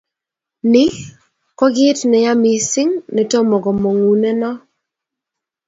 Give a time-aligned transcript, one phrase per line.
[0.71, 0.85] Ni
[1.57, 4.49] ko kit ne ya mising ne tomo komonguneno